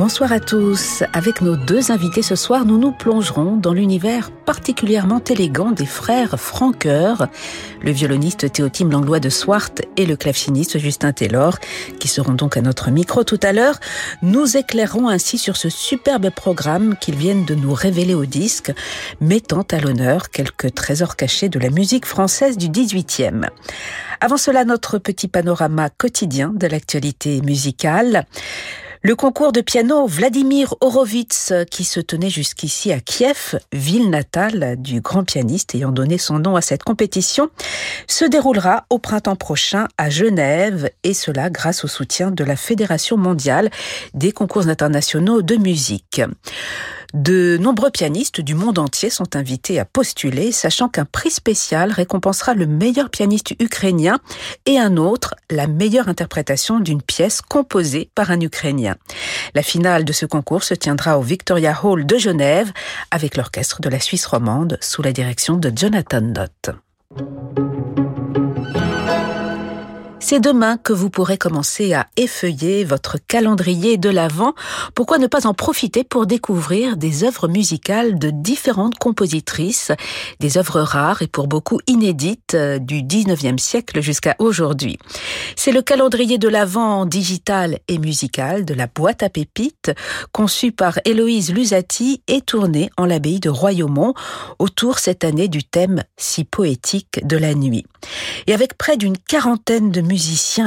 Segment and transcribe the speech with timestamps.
[0.00, 1.02] Bonsoir à tous.
[1.12, 6.40] Avec nos deux invités ce soir, nous nous plongerons dans l'univers particulièrement élégant des frères
[6.40, 7.26] Franqueur,
[7.82, 11.58] le violoniste Théotime Langlois de Swart et le claveciniste Justin Taylor,
[11.98, 13.78] qui seront donc à notre micro tout à l'heure.
[14.22, 18.72] Nous éclairerons ainsi sur ce superbe programme qu'ils viennent de nous révéler au disque,
[19.20, 23.50] mettant à l'honneur quelques trésors cachés de la musique française du 18e.
[24.22, 28.24] Avant cela, notre petit panorama quotidien de l'actualité musicale.
[29.02, 35.00] Le concours de piano Vladimir Horowitz, qui se tenait jusqu'ici à Kiev, ville natale du
[35.00, 37.48] grand pianiste ayant donné son nom à cette compétition,
[38.06, 43.16] se déroulera au printemps prochain à Genève, et cela grâce au soutien de la Fédération
[43.16, 43.70] mondiale
[44.12, 46.20] des concours internationaux de musique.
[47.14, 52.54] De nombreux pianistes du monde entier sont invités à postuler, sachant qu'un prix spécial récompensera
[52.54, 54.20] le meilleur pianiste ukrainien
[54.66, 58.96] et un autre la meilleure interprétation d'une pièce composée par un Ukrainien.
[59.54, 62.72] La finale de ce concours se tiendra au Victoria Hall de Genève
[63.10, 66.70] avec l'orchestre de la Suisse romande sous la direction de Jonathan Dott.
[70.30, 74.54] C'est demain que vous pourrez commencer à effeuiller votre calendrier de l'Avent.
[74.94, 79.90] Pourquoi ne pas en profiter pour découvrir des œuvres musicales de différentes compositrices,
[80.38, 84.98] des œuvres rares et pour beaucoup inédites euh, du 19e siècle jusqu'à aujourd'hui.
[85.56, 89.90] C'est le calendrier de l'Avent digital et musical de la boîte à pépites,
[90.30, 94.14] conçu par Héloïse Lusati et tourné en l'abbaye de Royaumont
[94.60, 97.84] autour cette année du thème si poétique de la nuit.
[98.46, 100.00] Et avec près d'une quarantaine de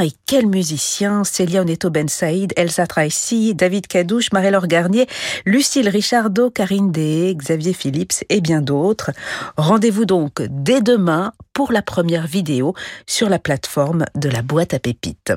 [0.01, 5.07] et quels musiciens Célia Oneto Ben Saïd, Elsa Tracy, David Cadouche, Marie-Laure Garnier,
[5.45, 9.11] Lucille Richardot, Karine Dehé, Xavier Phillips et bien d'autres.
[9.57, 12.73] Rendez-vous donc dès demain pour la première vidéo
[13.05, 15.33] sur la plateforme de la boîte à pépites.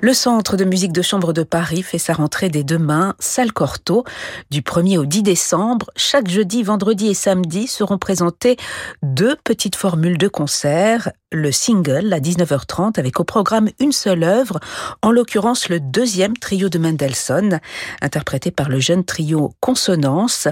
[0.00, 4.04] Le Centre de musique de chambre de Paris fait sa rentrée dès demain, salle Cortot.
[4.50, 8.58] Du 1er au 10 décembre, chaque jeudi, vendredi et samedi seront présentées
[9.02, 11.12] deux petites formules de concert.
[11.32, 14.60] Le single à 19h30 avec au programme une seule œuvre,
[15.02, 17.58] en l'occurrence le deuxième trio de Mendelssohn,
[18.00, 20.46] interprété par le jeune trio Consonance.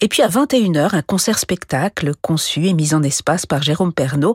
[0.00, 4.34] Et puis à 21h, un concert-spectacle conçu et mis en espace par Jérôme Pernaud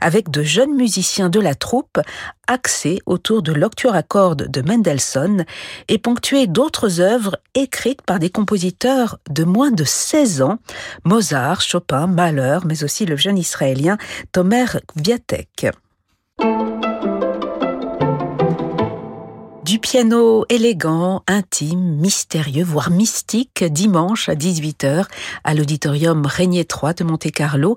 [0.00, 2.00] avec de jeunes musiciens de la troupe
[2.48, 5.44] axé autour de l'octuor à cordes de Mendelssohn
[5.86, 10.58] et ponctué d'autres œuvres écrites par des compositeurs de moins de 16 ans,
[11.04, 13.98] Mozart, Chopin, Mahler, mais aussi le jeune israélien
[14.32, 14.64] Tomer
[19.62, 25.04] Du piano élégant, intime, mystérieux, voire mystique, dimanche à 18h
[25.44, 27.76] à l'auditorium Régnier 3 de Monte-Carlo,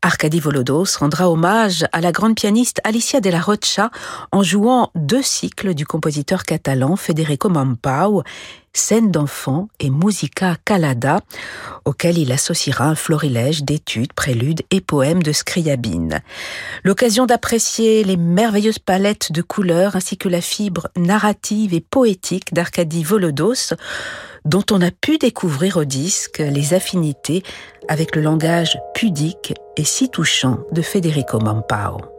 [0.00, 3.90] Arkady Volodos rendra hommage à la grande pianiste Alicia de la Rocha
[4.32, 8.22] en jouant deux cycles du compositeur catalan Federico Mampau
[8.76, 11.20] Scène d'enfants et Musica Calada,
[11.84, 16.20] auquel il associera un florilège d'études, préludes et poèmes de Scriabine.
[16.84, 23.04] L'occasion d'apprécier les merveilleuses palettes de couleurs ainsi que la fibre narrative et poétique d'Arcadie
[23.04, 23.74] Volodos,
[24.44, 27.42] dont on a pu découvrir au disque les affinités
[27.88, 32.15] avec le langage pudique et si touchant de Federico Mampao.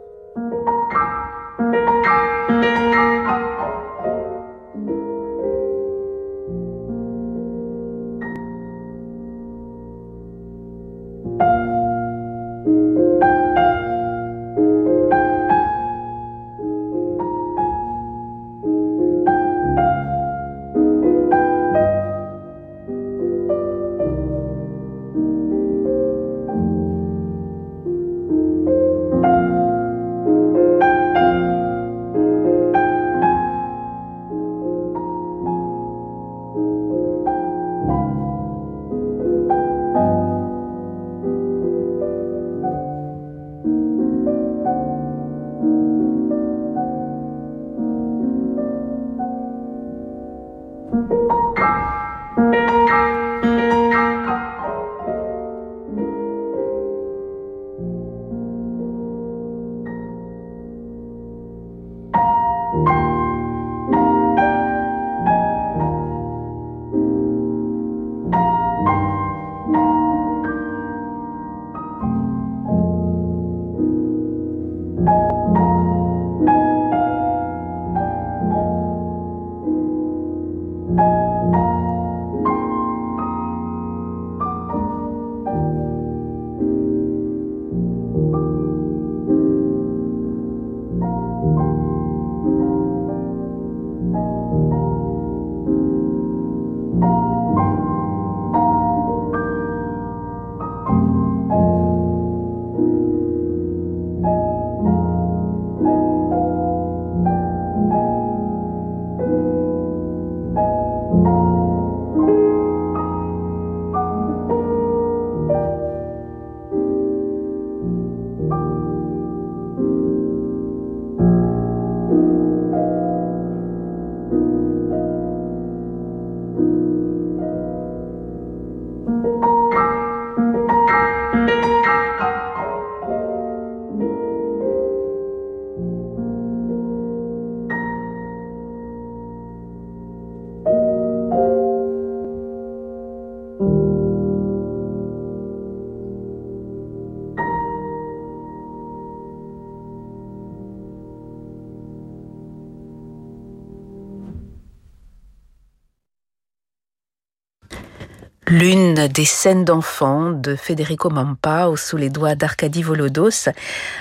[159.06, 163.48] Des scènes d'enfants de Federico Mampao sous les doigts d'Arcadie Volodos.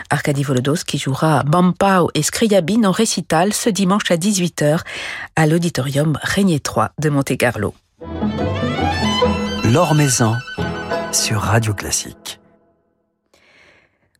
[0.09, 4.79] Arcadie Volodos qui jouera Mampao et Scriabine en récital ce dimanche à 18h
[5.35, 7.75] à l'auditorium Régnier 3 de Monte-Carlo.
[9.93, 10.35] Maison
[11.11, 12.36] sur Radio Classique.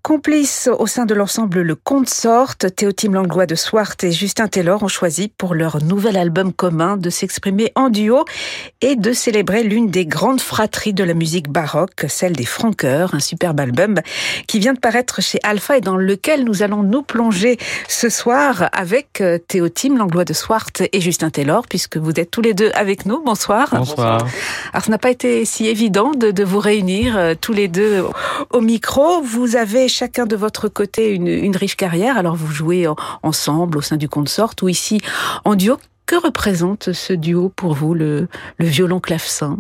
[0.08, 4.88] Complices au sein de l'ensemble Le Consort, Théotime Langlois de Swart et Justin Taylor ont
[4.88, 8.24] choisi pour leur nouvel album commun de s'exprimer en duo
[8.80, 13.20] et de célébrer l'une des grandes fratries de la musique baroque, celle des Franqueurs, un
[13.20, 13.96] superbe album
[14.48, 17.58] qui vient de paraître chez Alpha et dans lequel nous allons nous plonger
[17.90, 22.42] ce soir avec euh, Théotime Langlois de Swart et Justin Taylor puisque vous êtes tous
[22.42, 23.22] les deux avec nous.
[23.26, 23.68] Bonsoir.
[23.74, 24.26] Bonsoir.
[24.72, 28.06] Alors ça n'a pas été si évident de, de vous réunir euh, tous les deux
[28.52, 29.22] au micro.
[29.22, 32.18] Vous avez chacun de votre côté une, riche carrière.
[32.18, 35.02] Alors vous jouez en, ensemble au sein du consort ou ici
[35.44, 35.78] en duo.
[36.06, 38.30] Que représente ce duo pour vous, le,
[38.60, 39.58] le violon clavecin?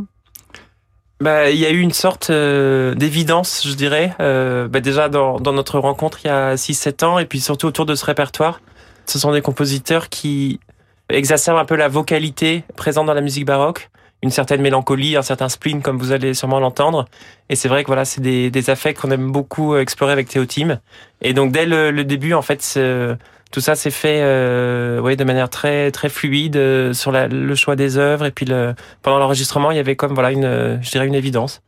[1.19, 4.15] Bah, il y a eu une sorte euh, d'évidence, je dirais.
[4.21, 7.67] Euh, bah, déjà dans, dans, notre rencontre il y a 6-7 ans, et puis surtout
[7.67, 8.61] autour de ce répertoire.
[9.07, 10.59] Ce sont des compositeurs qui
[11.09, 13.89] exacerbent un peu la vocalité présente dans la musique baroque,
[14.23, 17.05] une certaine mélancolie, un certain spleen, comme vous allez sûrement l'entendre.
[17.49, 20.79] Et c'est vrai que voilà, c'est des, des affects qu'on aime beaucoup explorer avec Théotime.
[21.21, 22.61] Et donc dès le, le début, en fait,
[23.51, 27.75] tout ça s'est fait euh, de manière très très fluide euh, sur la, le choix
[27.75, 28.25] des œuvres.
[28.25, 31.61] Et puis le, pendant l'enregistrement, il y avait comme voilà une, je dirais une évidence.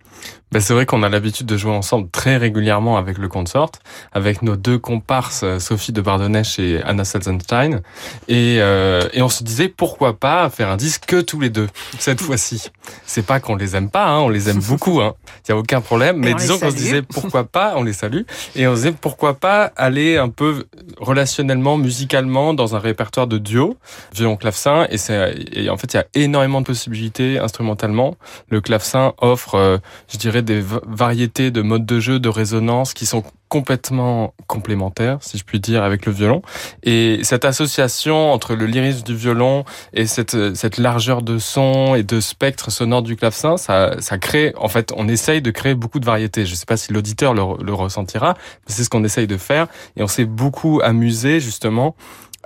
[0.51, 3.71] Ben c'est vrai qu'on a l'habitude de jouer ensemble très régulièrement avec le consort,
[4.13, 7.81] avec nos deux comparses Sophie de Bardonnèche et Anna Selzenstein,
[8.27, 11.67] et, euh, et on se disait pourquoi pas faire un disque que tous les deux
[11.99, 12.71] cette fois-ci.
[13.05, 15.13] C'est pas qu'on les aime pas, hein, on les aime beaucoup, hein.
[15.47, 18.23] y a aucun problème, mais disons qu'on se disait pourquoi pas, on les salue,
[18.55, 20.65] et on se disait pourquoi pas aller un peu
[20.97, 23.77] relationnellement, musicalement dans un répertoire de duo,
[24.15, 28.15] violon clavecin, et c'est et en fait il y a énormément de possibilités instrumentalement.
[28.49, 29.77] Le clavecin offre, euh,
[30.09, 35.37] je dirais des variétés de modes de jeu, de résonance qui sont complètement complémentaires, si
[35.37, 36.41] je puis dire, avec le violon.
[36.83, 42.03] Et cette association entre le lyrisme du violon et cette, cette largeur de son et
[42.03, 45.99] de spectre sonore du clavecin, ça, ça crée, en fait, on essaye de créer beaucoup
[45.99, 46.45] de variétés.
[46.45, 48.35] Je ne sais pas si l'auditeur le, le ressentira,
[48.67, 49.67] mais c'est ce qu'on essaye de faire.
[49.97, 51.95] Et on s'est beaucoup amusé, justement,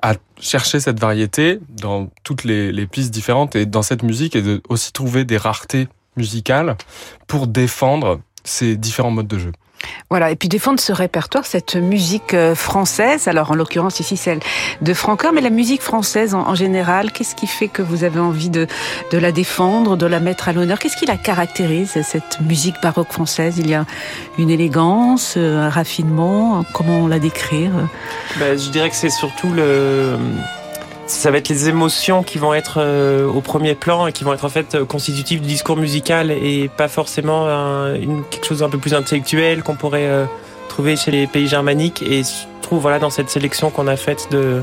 [0.01, 4.41] à chercher cette variété dans toutes les, les pistes différentes et dans cette musique et
[4.41, 6.75] de aussi trouver des raretés musicale
[7.27, 9.51] pour défendre ces différents modes de jeu.
[10.09, 14.39] Voilà, et puis défendre ce répertoire, cette musique française, alors en l'occurrence ici celle
[14.81, 18.21] de Francoeur, mais la musique française en, en général, qu'est-ce qui fait que vous avez
[18.21, 18.65] envie de,
[19.11, 20.79] de la défendre, de la mettre à l'honneur?
[20.79, 23.57] Qu'est-ce qui la caractérise, cette musique baroque française?
[23.57, 23.85] Il y a
[24.37, 27.71] une élégance, un raffinement, comment la décrire?
[28.39, 30.17] Ben, Je dirais que c'est surtout le
[31.05, 34.33] ça va être les émotions qui vont être euh, au premier plan et qui vont
[34.33, 38.69] être en fait constitutives du discours musical et pas forcément un, une, quelque chose d'un
[38.69, 40.25] peu plus intellectuel qu'on pourrait euh,
[40.69, 42.01] trouver chez les pays germaniques.
[42.03, 44.61] Et je trouve voilà dans cette sélection qu'on a faite de,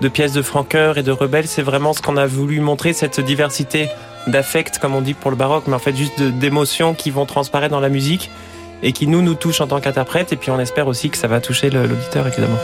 [0.00, 3.20] de pièces de Francoeur et de Rebelles, c'est vraiment ce qu'on a voulu montrer, cette
[3.20, 3.88] diversité
[4.26, 7.72] d'affects, comme on dit pour le baroque, mais en fait juste d'émotions qui vont transparaître
[7.72, 8.30] dans la musique
[8.82, 10.32] et qui nous nous touchent en tant qu'interprète.
[10.32, 12.58] Et puis on espère aussi que ça va toucher l'auditeur évidemment.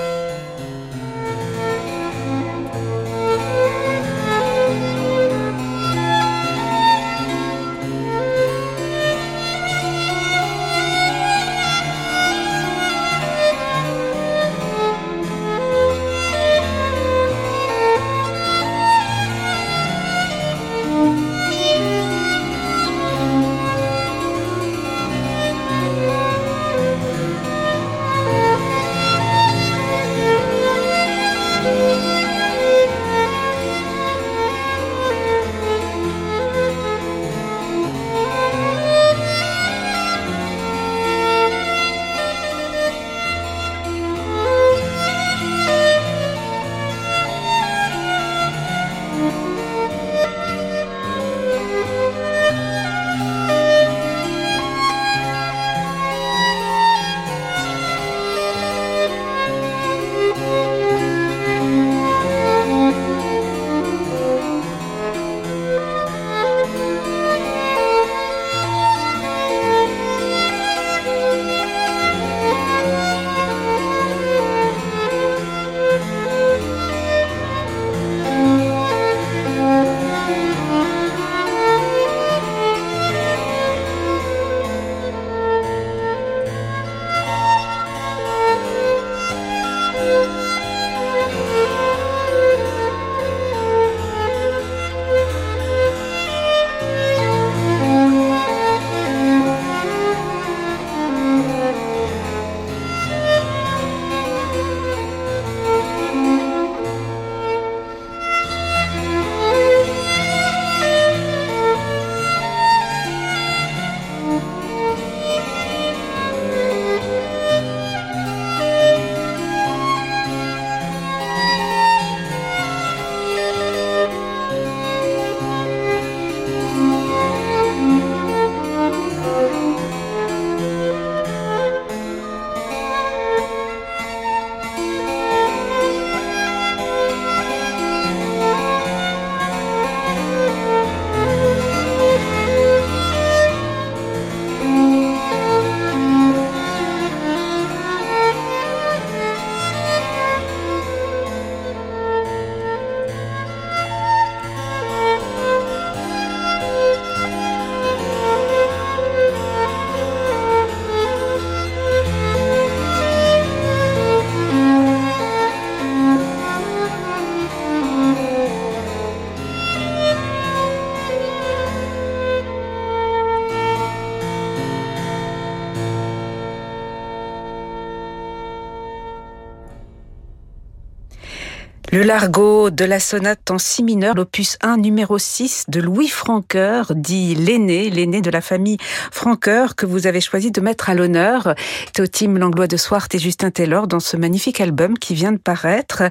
[182.00, 186.95] Le Largo de la sonate en si mineur, l'opus 1 numéro 6 de Louis Francoeur,
[186.95, 188.78] dit l'aîné, l'aîné de la famille
[189.12, 191.54] Francoeur que vous avez choisi de mettre à l'honneur.
[191.92, 196.04] Théotime Langlois de Swart et Justin Taylor dans ce magnifique album qui vient de paraître.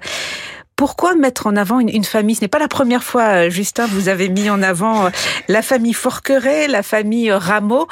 [0.80, 2.36] Pourquoi mettre en avant une, famille?
[2.36, 5.10] Ce n'est pas la première fois, euh, Justin, vous avez mis en avant euh,
[5.50, 7.90] la famille Forqueret, la famille Rameau.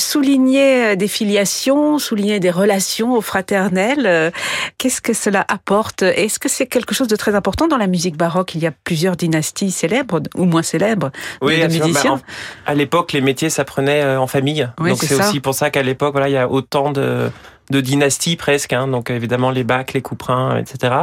[0.00, 4.32] Souligner euh, des filiations, souligner des relations fraternelles.
[4.78, 6.00] Qu'est-ce que cela apporte?
[6.00, 8.54] Est-ce que c'est quelque chose de très important dans la musique baroque?
[8.54, 11.10] Il y a plusieurs dynasties célèbres, ou moins célèbres,
[11.42, 12.16] oui, de, musiciens.
[12.16, 12.22] Bah,
[12.64, 14.66] à l'époque, les métiers s'apprenaient en famille.
[14.78, 17.30] Donc c'est aussi pour ça qu'à l'époque, voilà, il y a autant de
[17.72, 20.94] de dynastie presque, hein, donc évidemment les Bacs, les Couperins, etc.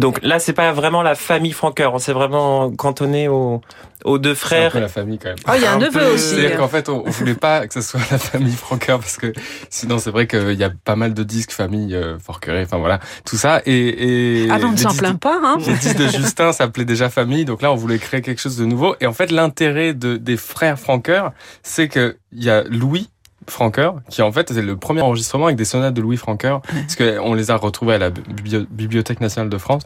[0.00, 3.60] Donc là, c'est pas vraiment la famille Franqueur, on s'est vraiment cantonné aux,
[4.04, 4.72] aux deux frères.
[4.72, 5.38] C'est un peu la famille quand même.
[5.48, 6.34] Oh, il y a un, neveu aussi.
[6.34, 9.32] C'est-à-dire qu'en fait, on, voulait pas que ce soit la famille Franqueur parce que
[9.70, 13.36] sinon, c'est vrai qu'il y a pas mal de disques famille euh, enfin voilà, tout
[13.36, 13.62] ça.
[13.66, 15.38] Et, et ah, on ne s'en plaint pas.
[15.42, 18.56] Hein les disques de Justin s'appelait déjà famille, donc là, on voulait créer quelque chose
[18.56, 18.96] de nouveau.
[19.00, 23.08] Et en fait, l'intérêt de, des frères Franqueur, c'est que il y a Louis
[23.48, 26.96] Franqueur, qui en fait c'est le premier enregistrement avec des sonates de Louis Franqueur, parce
[26.96, 29.82] qu'on les a retrouvées à la Bibliothèque nationale de France.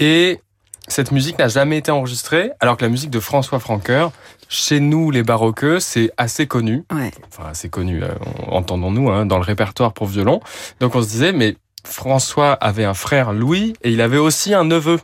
[0.00, 0.40] Et
[0.88, 4.10] cette musique n'a jamais été enregistrée, alors que la musique de François Franqueur,
[4.48, 6.84] chez nous les baroqueux, c'est assez connu.
[6.90, 8.08] Enfin assez connu, euh,
[8.46, 10.40] entendons-nous, hein, dans le répertoire pour violon.
[10.80, 14.64] Donc on se disait, mais François avait un frère Louis, et il avait aussi un
[14.64, 14.98] neveu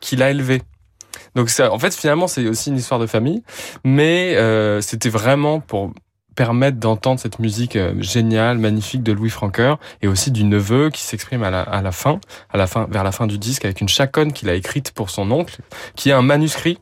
[0.00, 0.62] qu'il a élevé.
[1.34, 3.42] Donc ça, en fait, finalement, c'est aussi une histoire de famille,
[3.84, 5.92] mais euh, c'était vraiment pour
[6.34, 11.02] permettre d'entendre cette musique euh, géniale, magnifique de Louis Francoeur et aussi du neveu qui
[11.02, 12.20] s'exprime à la, à la fin,
[12.50, 15.10] à la fin, vers la fin du disque avec une chaconne qu'il a écrite pour
[15.10, 15.58] son oncle,
[15.94, 16.78] qui est un manuscrit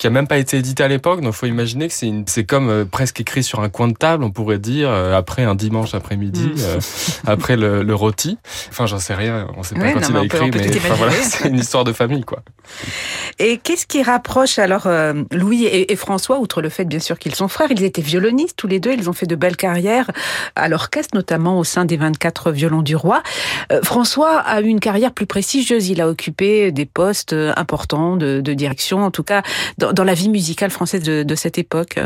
[0.00, 1.20] qui a même pas été édité à l'époque.
[1.20, 4.24] Donc, faut imaginer que c'est c'est comme euh, presque écrit sur un coin de table,
[4.24, 6.60] on pourrait dire, euh, après un dimanche après-midi, mm.
[6.60, 6.80] euh,
[7.26, 8.38] après le, le, rôti.
[8.70, 9.48] Enfin, j'en sais rien.
[9.58, 12.42] On sait pas quand il a écrit, mais voilà, c'est une histoire de famille, quoi.
[13.38, 14.88] Et qu'est-ce qui rapproche alors
[15.32, 18.56] Louis et, et, François, outre le fait bien sûr qu'ils sont frères, ils étaient violonistes
[18.56, 20.10] tous les deux, ils ont fait de belles carrières
[20.56, 23.22] à l'orchestre, notamment au sein des 24 violons du roi.
[23.82, 28.54] François a eu une carrière plus prestigieuse, il a occupé des postes importants de, de
[28.54, 29.42] direction, en tout cas
[29.78, 31.98] dans, dans, la vie musicale française de, de cette époque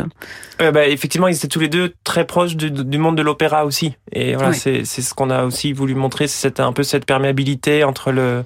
[0.61, 3.65] euh, bah, Effectivement, ils étaient tous les deux très proches du, du monde de l'opéra
[3.65, 3.97] aussi.
[4.13, 8.13] Et voilà, c'est ce qu'on a aussi voulu montrer, c'est un peu cette perméabilité entre
[8.13, 8.45] le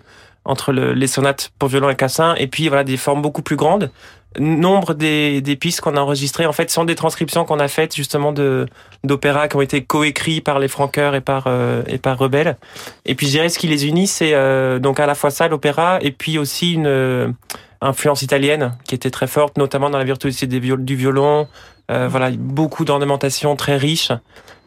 [0.49, 3.57] entre le, les sonates pour violon et cassin, et puis voilà des formes beaucoup plus
[3.57, 3.91] grandes.
[4.39, 7.95] Nombre des, des pistes qu'on a enregistrées, en fait, sont des transcriptions qu'on a faites
[7.95, 8.67] justement de
[9.05, 12.57] d'opéras qui ont été coécrits par les Franqueurs et par euh, et par Rebelle.
[13.05, 15.49] Et puis je dirais ce qui les unit, c'est euh, donc à la fois ça,
[15.49, 17.35] l'opéra, et puis aussi une
[17.81, 21.49] influence italienne qui était très forte, notamment dans la virtuosité du violon.
[21.91, 24.13] Euh, voilà, beaucoup d'ornementation très riche.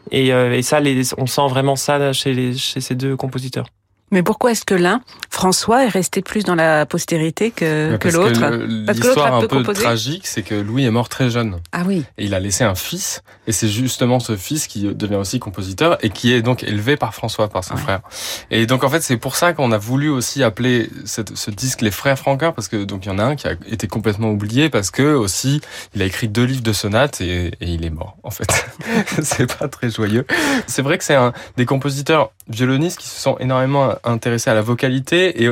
[0.10, 0.80] Et, euh, et ça,
[1.18, 3.68] on sent vraiment ça chez, les, chez ces deux compositeurs.
[4.12, 8.46] Mais pourquoi est-ce que l'un, François, est resté plus dans la postérité que, que l'autre
[8.91, 11.60] L'histoire un peu tragique, c'est que Louis est mort très jeune.
[11.72, 12.03] Ah oui.
[12.18, 15.98] Et il a laissé un fils, et c'est justement ce fils qui devient aussi compositeur
[16.01, 18.01] et qui est donc élevé par François, par son frère.
[18.50, 21.82] Et donc en fait, c'est pour ça qu'on a voulu aussi appeler cette, ce disque
[21.82, 24.30] les frères Francoeur, parce que donc il y en a un qui a été complètement
[24.30, 25.62] oublié parce que aussi
[25.96, 28.18] il a écrit deux livres de sonates et, et il est mort.
[28.24, 28.65] En fait,
[29.22, 30.25] c'est pas très joyeux.
[30.68, 34.62] C'est vrai que c'est un des compositeurs violonistes qui se sont énormément intéressés à la
[34.62, 35.50] vocalité et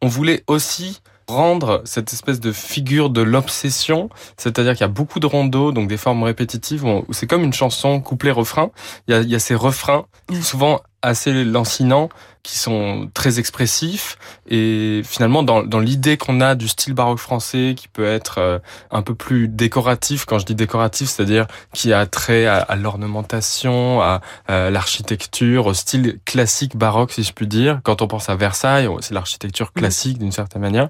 [0.00, 5.20] on voulait aussi rendre cette espèce de figure de l'obsession, c'est-à-dire qu'il y a beaucoup
[5.20, 8.70] de rondeaux, donc des formes répétitives, où c'est comme une chanson couplet-refrain.
[9.08, 10.06] Il y a ces refrains,
[10.42, 12.08] souvent assez lancinants,
[12.42, 14.18] qui sont très expressifs
[14.48, 18.58] et finalement dans, dans l'idée qu'on a du style baroque français qui peut être euh,
[18.90, 24.20] un peu plus décoratif quand je dis décoratif c'est-à-dire qui a trait à, l'ornementation à,
[24.48, 29.14] l'architecture au style classique baroque si je puis dire quand on pense à Versailles c'est
[29.14, 29.78] l'architecture mm.
[29.78, 30.88] classique d'une certaine manière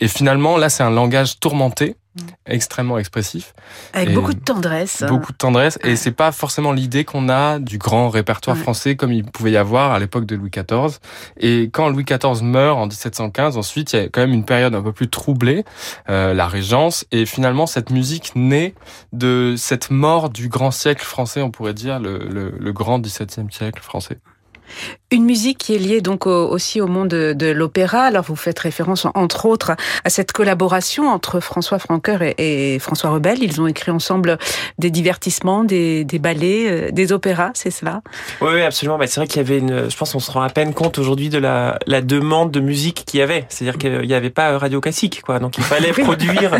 [0.00, 1.96] et finalement là c'est un langage tourmenté.
[2.46, 3.52] Extrêmement expressif.
[3.92, 5.04] Avec beaucoup de tendresse.
[5.08, 5.78] Beaucoup de tendresse.
[5.84, 9.56] Et c'est pas forcément l'idée qu'on a du grand répertoire français comme il pouvait y
[9.56, 10.98] avoir à l'époque de Louis XIV.
[11.38, 14.74] Et quand Louis XIV meurt en 1715, ensuite, il y a quand même une période
[14.74, 15.64] un peu plus troublée,
[16.08, 17.06] euh, la Régence.
[17.12, 18.74] Et finalement, cette musique naît
[19.12, 23.50] de cette mort du grand siècle français, on pourrait dire, le, le, le grand XVIIe
[23.50, 24.18] siècle français.
[25.10, 28.02] Une musique qui est liée donc aussi au monde de, l'opéra.
[28.02, 29.72] Alors vous faites référence entre autres
[30.04, 33.42] à cette collaboration entre François Francoeur et, François Rebelle.
[33.42, 34.36] Ils ont écrit ensemble
[34.78, 38.02] des divertissements, des, ballets, euh, des opéras, c'est cela?
[38.42, 38.98] Oui, absolument.
[38.98, 39.88] Bah, c'est vrai qu'il y avait une.
[39.88, 43.20] Je pense qu'on se rend à peine compte aujourd'hui de la, demande de musique qu'il
[43.20, 43.46] y avait.
[43.48, 45.38] C'est-à-dire qu'il n'y avait pas radio classique, quoi.
[45.38, 46.58] Donc il fallait produire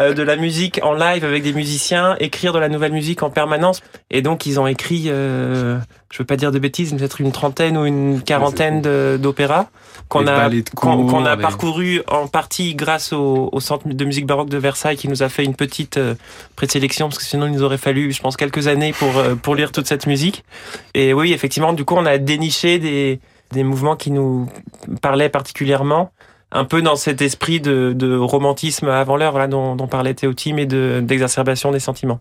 [0.00, 3.28] euh, de la musique en live avec des musiciens, écrire de la nouvelle musique en
[3.28, 3.82] permanence.
[4.10, 5.04] Et donc ils ont écrit.
[5.08, 5.78] Euh,
[6.12, 7.89] je veux pas dire de bêtises, peut-être une trentaine ou une
[8.24, 8.80] quarantaine
[9.18, 9.66] d'opéras
[10.08, 10.32] qu'on a
[10.74, 14.96] qu'on a les- parcouru en partie grâce au, au centre de musique baroque de Versailles
[14.96, 16.14] qui nous a fait une petite euh,
[16.56, 19.54] présélection parce que sinon il nous aurait fallu je pense quelques années pour euh, pour
[19.54, 20.44] lire toute cette musique
[20.94, 23.20] et oui effectivement du coup on a déniché des
[23.52, 24.48] des mouvements qui nous
[25.02, 26.10] parlaient particulièrement
[26.52, 30.66] un peu dans cet esprit de, de romantisme avant l'heure dont, dont parlait Théotime et
[30.66, 32.18] de- d'exacerbation des sentiments.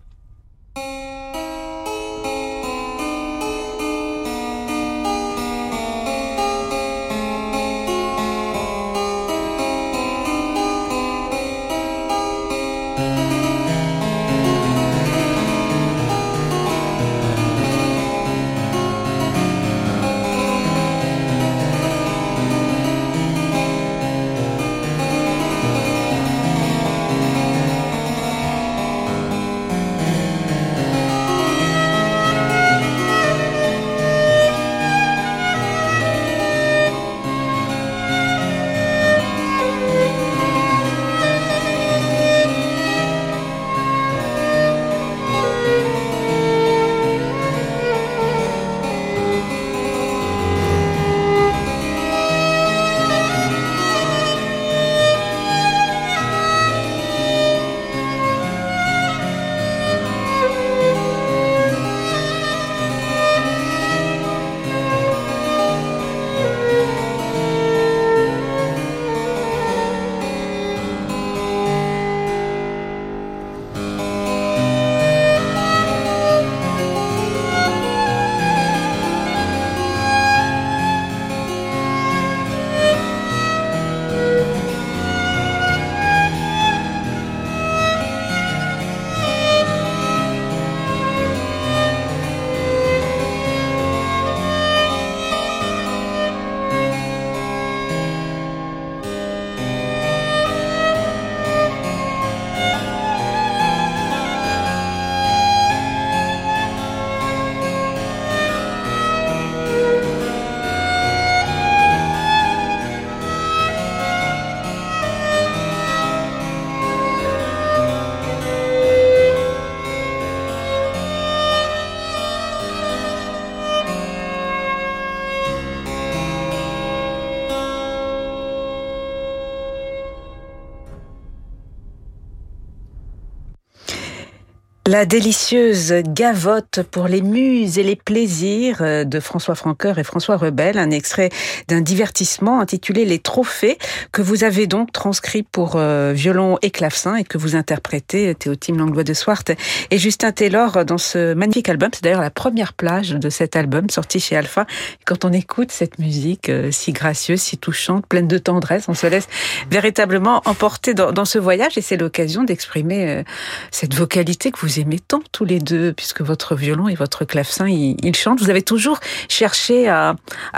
[134.89, 140.35] La délicieuse gavotte pour les muses et les plaisirs euh, de François Francoeur et François
[140.35, 141.29] Rebel, un extrait
[141.67, 143.77] d'un divertissement intitulé Les Trophées
[144.11, 148.79] que vous avez donc transcrit pour euh, violon et clavecin et que vous interprétez Théotime
[148.79, 149.43] Langlois de Swart
[149.91, 151.91] et Justin Taylor dans ce magnifique album.
[151.93, 154.65] C'est d'ailleurs la première plage de cet album sorti chez Alpha.
[155.05, 159.05] Quand on écoute cette musique euh, si gracieuse, si touchante, pleine de tendresse, on se
[159.05, 159.27] laisse
[159.69, 163.23] véritablement emporter dans, ce voyage et c'est l'occasion d'exprimer euh,
[163.69, 167.95] cette vocalité que vous tant tous les deux, puisque votre violon et votre clavecin, ils,
[168.03, 168.41] ils chantent.
[168.41, 170.15] Vous avez toujours cherché à,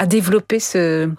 [0.07, 1.09] développer ce,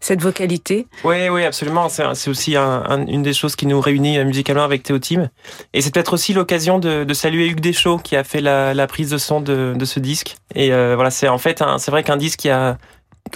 [0.00, 0.86] cette vocalité.
[1.04, 1.88] Oui, oui, absolument.
[1.88, 5.28] C'est aussi un- un- une des choses qui nous réunit euh, musicalement avec Théotime.
[5.72, 9.18] Et c'est peut-être aussi l'occasion de, saluer Hugues Deschaux qui a fait la, prise de
[9.18, 10.36] son de, ce disque.
[10.54, 12.78] Et euh, voilà, c'est en fait, c'est vrai qu'un disque qui a,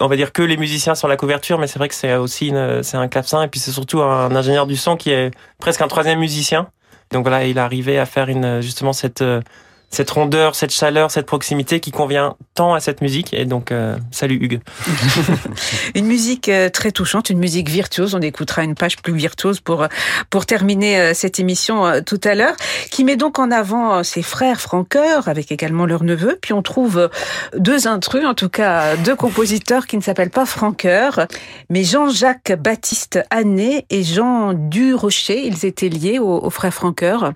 [0.00, 2.52] on va dire que les musiciens sur la couverture, mais c'est vrai que c'est aussi
[2.82, 5.88] c'est un clavecin et puis c'est surtout un ingénieur du son qui est presque un
[5.88, 6.68] troisième musicien.
[7.10, 9.40] Donc voilà, il arrivé à faire une justement cette euh,
[9.94, 13.33] cette rondeur, cette chaleur, cette proximité qui convient tant à cette musique.
[13.33, 14.61] Et donc, euh, salut Hugues.
[15.94, 18.14] Une musique euh, très touchante, une musique virtuose.
[18.14, 19.87] On écoutera une page plus virtuose pour
[20.30, 22.57] pour terminer euh, cette émission euh, tout à l'heure,
[22.90, 26.38] qui met donc en avant euh, ses frères Francoeur avec également leur neveu.
[26.40, 27.09] Puis on trouve euh,
[27.57, 31.26] deux intrus, en tout cas deux compositeurs qui ne s'appellent pas Francoeur,
[31.70, 35.46] mais Jean-Jacques Baptiste Annet et Jean Durocher.
[35.46, 37.33] Ils étaient liés aux, aux frères Francoeur.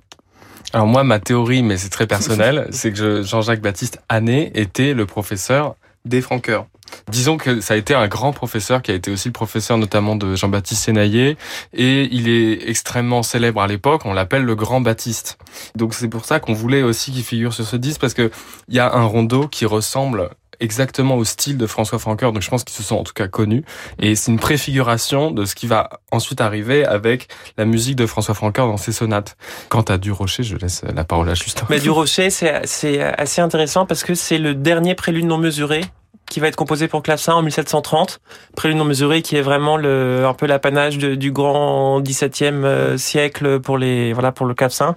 [0.72, 4.94] Alors moi, ma théorie, mais c'est très personnel, c'est que je- Jean-Jacques Baptiste Annet était
[4.94, 6.66] le professeur des Franqueurs.
[7.10, 10.16] Disons que ça a été un grand professeur qui a été aussi le professeur notamment
[10.16, 11.36] de Jean-Baptiste Sénaillé
[11.74, 15.36] et il est extrêmement célèbre à l'époque, on l'appelle le grand Baptiste.
[15.74, 18.30] Donc c'est pour ça qu'on voulait aussi qu'il figure sur ce disque parce que
[18.68, 22.50] il y a un rondeau qui ressemble exactement au style de François Francoeur, donc je
[22.50, 23.64] pense qu'ils se sont en tout cas connus
[23.98, 28.34] et c'est une préfiguration de ce qui va ensuite arriver avec la musique de François
[28.34, 29.36] Francoeur dans ses sonates.
[29.68, 31.66] Quant à Durocher, je laisse la parole à Justin.
[31.70, 35.82] Mais du Rocher, c'est assez intéressant parce que c'est le dernier prélude non mesuré
[36.28, 38.20] qui va être composé pour clavecin en 1730.
[38.54, 43.60] Prélude non mesuré qui est vraiment le, un peu l'apanage du grand 17e euh, siècle
[43.60, 44.94] pour les, voilà, pour le clavecin.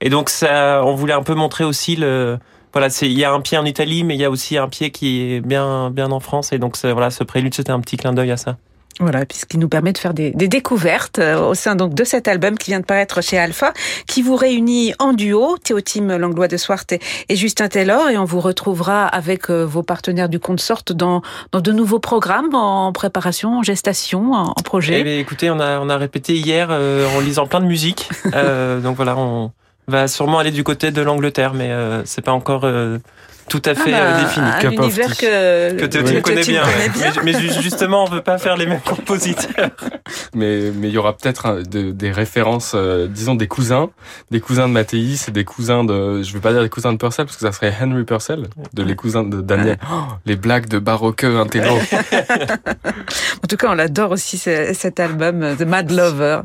[0.00, 2.38] Et donc ça, on voulait un peu montrer aussi le,
[2.74, 4.68] voilà, c'est il y a un pied en Italie, mais il y a aussi un
[4.68, 7.96] pied qui est bien bien en France, et donc voilà, ce prélude c'était un petit
[7.96, 8.56] clin d'œil à ça.
[9.00, 12.28] Voilà, puisqu'il nous permet de faire des, des, découvertes euh, au sein donc de cet
[12.28, 13.72] album qui vient de paraître chez Alpha,
[14.06, 18.38] qui vous réunit en duo, Théotime Langlois de Swart et, Justin Taylor, et on vous
[18.38, 23.58] retrouvera avec euh, vos partenaires du compte Sorte dans, dans de nouveaux programmes en préparation,
[23.58, 25.02] en gestation, en, projet.
[25.04, 28.80] Eh écoutez, on a, on a répété hier euh, en lisant plein de musique, euh,
[28.80, 29.50] donc voilà, on
[29.88, 31.70] va sûrement aller du côté de l'Angleterre, mais
[32.04, 32.66] c'est pas encore
[33.48, 34.46] tout à fait ah bah, défini.
[34.46, 36.62] Un univers que, que tu connais, bien,
[37.24, 39.70] Mais, justement, on veut pas faire les mêmes compositeurs.
[40.34, 43.90] Mais mais il y aura peut-être des références, euh, disons des cousins,
[44.30, 46.98] des cousins de Mathéis et des cousins de, je veux pas dire des cousins de
[46.98, 49.78] Purcell parce que ça serait Henry Purcell, de les cousins de Daniel.
[49.90, 51.72] Oh, les blagues de baroqueux intello.
[53.42, 56.40] en tout cas, on adore aussi cet album, The Mad Lover.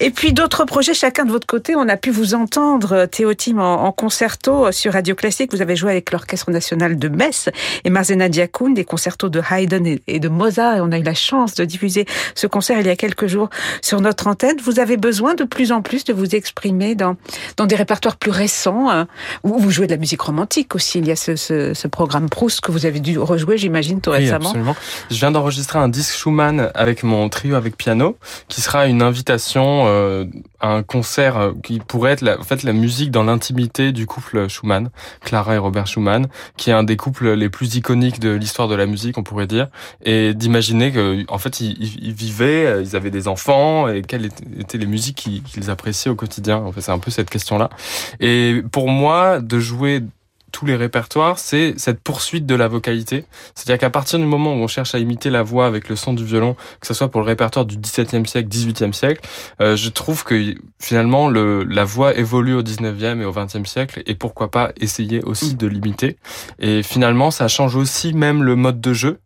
[0.00, 1.74] Et puis d'autres projets, chacun de votre côté.
[1.74, 5.52] On a pu vous entendre, Théotime, en, en concerto sur Radio Classique.
[5.52, 7.48] Vous avez joué avec l'Orchestre national de Metz
[7.84, 10.76] et Marzena Diakoun, des concertos de Haydn et de Mozart.
[10.76, 12.06] Et on a eu la chance de diffuser
[12.36, 13.50] ce concert il y a quelques jours
[13.82, 14.56] sur notre antenne.
[14.62, 17.16] Vous avez besoin de plus en plus de vous exprimer dans,
[17.56, 19.08] dans des répertoires plus récents, hein,
[19.42, 20.98] où vous jouez de la musique romantique aussi.
[21.00, 24.10] Il y a ce, ce, ce programme Proust que vous avez dû rejouer, j'imagine, tout
[24.10, 24.46] récemment.
[24.50, 24.76] absolument.
[25.10, 28.16] Je viens d'enregistrer un disque Schumann avec mon trio avec piano,
[28.48, 30.24] qui sera une invitation euh,
[30.60, 34.48] un concert euh, qui pourrait être la, en fait la musique dans l'intimité du couple
[34.48, 38.68] Schumann, Clara et Robert Schumann, qui est un des couples les plus iconiques de l'histoire
[38.68, 39.68] de la musique, on pourrait dire,
[40.04, 44.26] et d'imaginer que en fait ils, ils, vivaient, euh, ils avaient des enfants et quelles
[44.58, 46.58] étaient les musiques qu'ils appréciaient au quotidien.
[46.58, 47.70] En fait, c'est un peu cette question-là.
[48.20, 50.02] Et pour moi, de jouer
[50.52, 53.24] tous les répertoires, c'est cette poursuite de la vocalité.
[53.54, 56.14] C'est-à-dire qu'à partir du moment où on cherche à imiter la voix avec le son
[56.14, 59.20] du violon, que ce soit pour le répertoire du XVIIe siècle, XVIIIe siècle,
[59.60, 64.02] euh, je trouve que finalement le, la voix évolue au XIXe et au XXe siècle,
[64.06, 66.16] et pourquoi pas essayer aussi de l'imiter.
[66.58, 69.18] Et finalement, ça change aussi même le mode de jeu.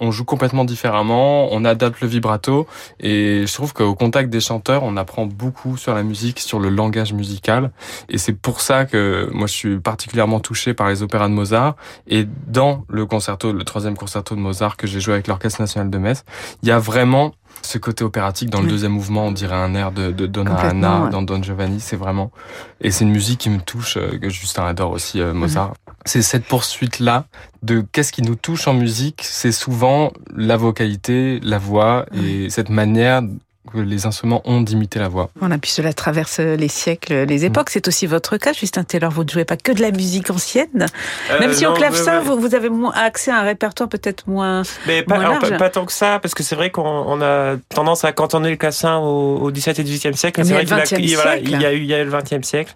[0.00, 2.66] On joue complètement différemment, on adapte le vibrato
[2.98, 6.68] et je trouve qu'au contact des chanteurs, on apprend beaucoup sur la musique, sur le
[6.68, 7.70] langage musical
[8.08, 11.76] et c'est pour ça que moi je suis particulièrement touché par les opéras de Mozart
[12.06, 15.90] et dans le concerto, le troisième concerto de Mozart que j'ai joué avec l'Orchestre national
[15.90, 16.24] de Metz,
[16.62, 19.92] il y a vraiment ce côté opératique dans le deuxième mouvement, on dirait un air
[19.92, 22.30] de, de Donna Anna dans Don Giovanni, c'est vraiment
[22.80, 25.74] et c'est une musique qui me touche euh, que Justin adore aussi euh, Mozart.
[26.04, 27.26] C'est cette poursuite là
[27.62, 32.70] de qu'est-ce qui nous touche en musique, c'est souvent la vocalité, la voix et cette
[32.70, 33.22] manière
[33.72, 35.30] que les instruments ont d'imiter la voix.
[35.38, 37.68] Voilà, puis cela traverse les siècles, les époques.
[37.68, 37.72] Mm.
[37.72, 39.10] C'est aussi votre cas, Justin Taylor.
[39.10, 40.86] Vous ne jouez pas que de la musique ancienne,
[41.30, 45.02] euh, même si au clavecin, vous, vous, avez accès à un répertoire peut-être moins, mais
[45.02, 45.56] pas, large.
[45.56, 48.98] pas, tant que ça, parce que c'est vrai qu'on a tendance à cantonner le clavecin
[48.98, 50.44] au, au 17 et 18e siècle.
[50.44, 52.74] C'est vrai qu'il y, voilà, il y a eu il y a le 20e siècle.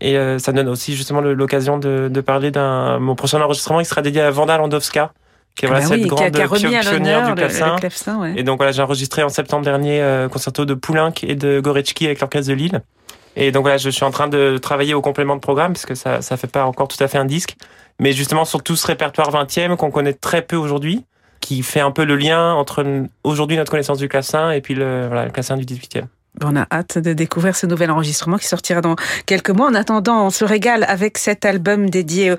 [0.00, 3.84] Et euh, ça donne aussi justement l'occasion de, de parler d'un mon prochain enregistrement qui
[3.84, 5.12] sera dédié à Vanda Landowska
[5.56, 7.76] qui est voilà, ah bah cette grande qui a, qui a pionnière du clavecin.
[7.76, 8.40] Le, le ouais.
[8.40, 12.06] Et donc voilà, j'ai enregistré en septembre dernier euh, concerto de Poulenc et de Gorecki
[12.06, 12.82] avec l'orchestre de Lille.
[13.36, 15.94] Et donc voilà, je suis en train de travailler au complément de programme parce que
[15.94, 17.56] ça ça fait pas encore tout à fait un disque,
[17.98, 21.04] mais justement sur tout ce répertoire 20e qu'on connaît très peu aujourd'hui,
[21.40, 22.84] qui fait un peu le lien entre
[23.22, 26.04] aujourd'hui notre connaissance du clavecin et puis le voilà le clavecin du 18e.
[26.42, 29.68] On a hâte de découvrir ce nouvel enregistrement qui sortira dans quelques mois.
[29.68, 32.34] En attendant, on se régale avec cet album dédié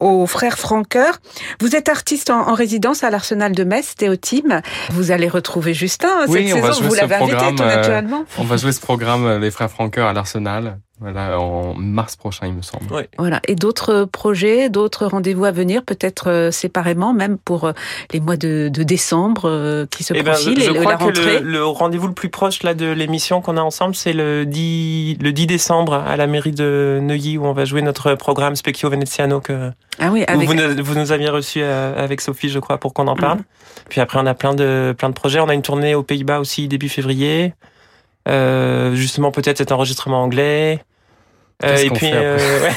[0.00, 1.18] aux frères Franqueur.
[1.60, 4.62] Vous êtes artiste en, résidence à l'Arsenal de Metz, Théotime.
[4.90, 6.88] Vous allez retrouver Justin oui, cette saison.
[6.88, 8.20] Vous l'avez invité tout naturellement.
[8.20, 10.78] Euh, on va jouer ce programme euh, Les frères Franqueur à l'Arsenal.
[11.00, 12.86] Voilà, en mars prochain, il me semble.
[13.18, 13.40] Voilà.
[13.48, 17.72] Et d'autres projets, d'autres rendez-vous à venir, peut-être euh, séparément, même pour euh,
[18.12, 20.98] les mois de, de décembre euh, qui se eh ben, profilent je, et crois la
[20.98, 21.38] rentrée.
[21.38, 24.46] Que le, le rendez-vous le plus proche là de l'émission qu'on a ensemble, c'est le
[24.46, 28.54] 10, le 10 décembre à la mairie de Neuilly où on va jouer notre programme
[28.54, 30.46] Specchio Veneziano que ah oui, avec...
[30.46, 33.40] vous, nous, vous, nous aviez reçu avec Sophie, je crois, pour qu'on en parle.
[33.88, 35.40] Puis après, on a plein de plein de projets.
[35.40, 37.54] On a une tournée aux Pays-Bas aussi début février.
[38.28, 40.84] Euh, justement, peut-être cet enregistrement anglais.
[41.64, 42.38] Euh, et puis, euh,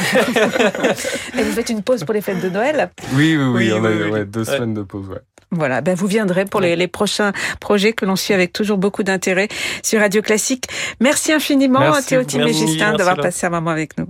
[1.37, 2.91] et vous faites une pause pour les fêtes de Noël?
[3.13, 5.21] Oui, oui, oui, oui on a oui, ouais, deux semaines de pause, ouais.
[5.51, 9.03] Voilà, ben vous viendrez pour les, les prochains projets que l'on suit avec toujours beaucoup
[9.03, 9.47] d'intérêt
[9.83, 10.65] sur Radio Classique.
[10.99, 14.07] Merci infiniment, Théotime et Justin, d'avoir passé un moment avec nous.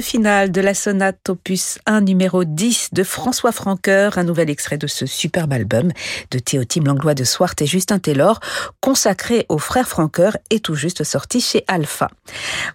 [0.00, 4.86] Final de la sonate opus 1 numéro 10 de François Francoeur, un nouvel extrait de
[4.86, 5.90] ce superbe album
[6.30, 8.40] de Théotime Langlois de Swart et Justin Taylor,
[8.80, 12.08] consacré aux frères Francoeur et tout juste sorti chez Alpha.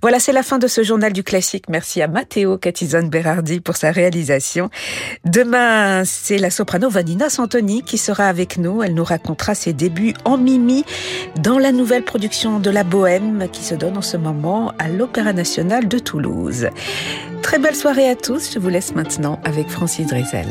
[0.01, 1.65] Voilà, c'est la fin de ce journal du classique.
[1.69, 4.69] Merci à Matteo Catizon Berardi pour sa réalisation.
[5.23, 8.83] Demain, c'est la soprano Vanina Santoni qui sera avec nous.
[8.83, 10.85] Elle nous racontera ses débuts en Mimi
[11.41, 15.33] dans la nouvelle production de la Bohème qui se donne en ce moment à l'Opéra
[15.33, 16.67] National de Toulouse.
[17.41, 18.53] Très belle soirée à tous.
[18.53, 20.47] Je vous laisse maintenant avec Francis Drezel.